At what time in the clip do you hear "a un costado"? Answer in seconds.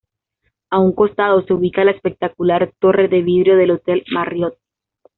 0.71-1.43